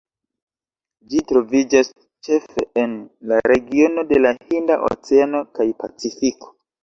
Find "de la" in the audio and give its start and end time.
4.13-4.33